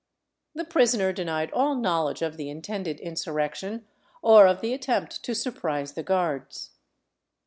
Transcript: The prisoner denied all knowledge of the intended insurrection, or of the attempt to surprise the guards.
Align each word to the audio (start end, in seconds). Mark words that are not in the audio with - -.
The 0.55 0.65
prisoner 0.65 1.13
denied 1.13 1.51
all 1.51 1.75
knowledge 1.75 2.23
of 2.23 2.35
the 2.35 2.49
intended 2.49 2.99
insurrection, 2.99 3.85
or 4.23 4.47
of 4.47 4.61
the 4.61 4.73
attempt 4.73 5.21
to 5.21 5.35
surprise 5.35 5.93
the 5.93 6.01
guards. 6.01 6.71